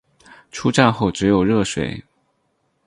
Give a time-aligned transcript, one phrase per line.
[0.51, 2.03] 出站后只有热水